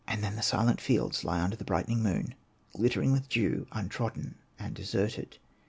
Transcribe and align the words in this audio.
Then 0.07 0.35
the 0.35 0.41
silent 0.41 0.81
fields 0.81 1.23
lie 1.23 1.39
under 1.41 1.55
the 1.55 1.63
brightening 1.63 2.01
moon, 2.01 2.33
glittering 2.73 3.11
with 3.11 3.29
dew, 3.29 3.67
untrodden 3.71 4.33
and 4.57 4.73
deserted. 4.73 5.37